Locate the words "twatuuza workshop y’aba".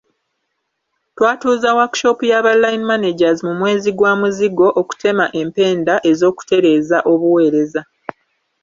1.15-2.51